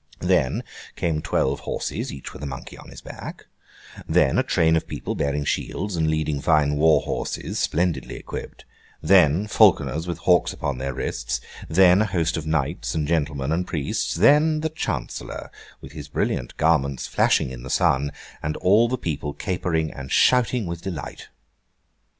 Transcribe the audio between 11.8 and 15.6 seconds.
a host of knights, and gentlemen and priests; then, the Chancellor